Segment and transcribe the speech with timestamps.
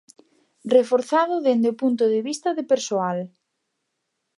[0.77, 3.19] Reforzado dende o punto de vista de persoal.